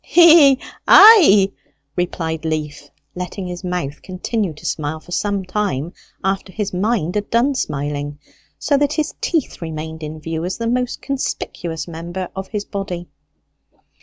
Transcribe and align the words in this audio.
"Hee 0.03 0.55
hee 0.55 0.59
ay!" 0.87 1.51
replied 1.95 2.43
Leaf, 2.43 2.89
letting 3.13 3.45
his 3.45 3.63
mouth 3.63 4.01
continue 4.01 4.51
to 4.51 4.65
smile 4.65 4.99
for 4.99 5.11
some 5.11 5.45
time 5.45 5.93
after 6.23 6.51
his 6.51 6.73
mind 6.73 7.13
had 7.13 7.29
done 7.29 7.53
smiling, 7.53 8.17
so 8.57 8.77
that 8.77 8.93
his 8.93 9.13
teeth 9.21 9.61
remained 9.61 10.01
in 10.01 10.19
view 10.19 10.43
as 10.43 10.57
the 10.57 10.65
most 10.65 11.03
conspicuous 11.03 11.87
members 11.87 12.29
of 12.35 12.47
his 12.47 12.65
body. 12.65 13.09